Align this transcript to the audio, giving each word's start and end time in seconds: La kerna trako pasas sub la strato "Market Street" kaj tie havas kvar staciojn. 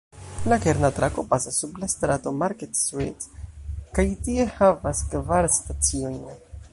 La 0.51 0.55
kerna 0.61 0.89
trako 0.99 1.25
pasas 1.33 1.59
sub 1.63 1.75
la 1.83 1.89
strato 1.93 2.33
"Market 2.39 2.79
Street" 2.79 3.29
kaj 3.99 4.07
tie 4.29 4.49
havas 4.57 5.05
kvar 5.13 5.53
staciojn. 5.59 6.21